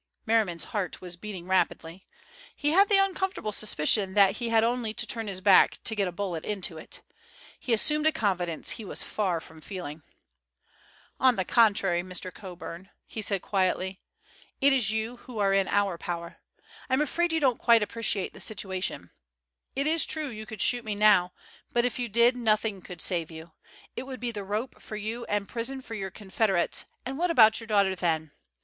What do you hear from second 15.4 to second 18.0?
in our power. I'm afraid you don't quite